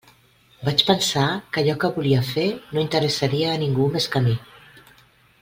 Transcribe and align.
Vaig 0.69 0.79
pensar 0.87 1.25
que 1.51 1.61
allò 1.63 1.75
que 1.83 1.91
volia 1.99 2.23
fer 2.31 2.47
no 2.73 2.83
interessaria 2.87 3.53
a 3.53 3.61
ningú 3.67 3.87
més 3.99 4.09
que 4.17 4.23
a 4.23 4.27
mi. 4.31 4.35